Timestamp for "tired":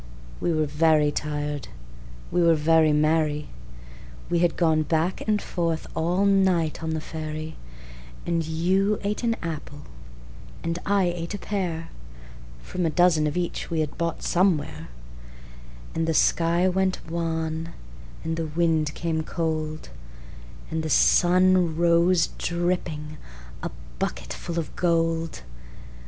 1.11-1.67